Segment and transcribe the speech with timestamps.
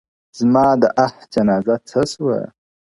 [0.39, 2.37] زما د آه جنازه څه سوه؟-